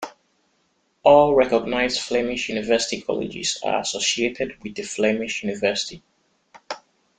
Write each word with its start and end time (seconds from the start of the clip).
All 1.03 1.35
recognised 1.35 2.01
Flemish 2.01 2.49
university 2.49 3.03
colleges 3.03 3.59
are 3.63 3.81
associated 3.81 4.57
with 4.63 4.79
a 4.79 4.83
Flemish 4.83 5.43
university. 5.43 6.01